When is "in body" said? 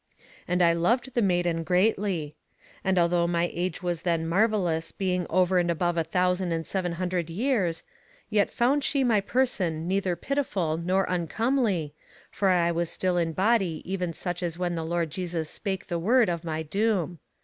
13.15-13.83